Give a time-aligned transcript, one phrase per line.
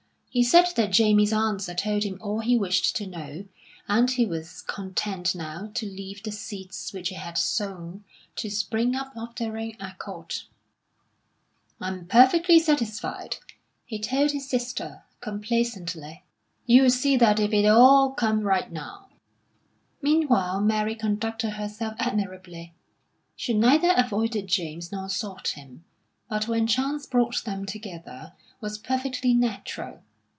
[0.33, 3.47] He said that Jamie's answer told him all he wished to know,
[3.89, 8.05] and he was content now to leave the seeds which he had sown
[8.37, 10.35] to spring up of their own accord.
[11.81, 13.39] "I'm perfectly satisfied,"
[13.85, 16.23] he told his sister, complacently.
[16.65, 19.09] "You'll see that if it'll all come right now."
[20.01, 22.73] Meanwhile, Mary conducted herself admirably.
[23.35, 25.83] She neither avoided James nor sought him,
[26.29, 28.31] but when chance brought them together,
[28.61, 30.03] was perfectly natural.